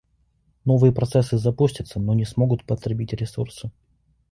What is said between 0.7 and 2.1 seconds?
процессы запустятся,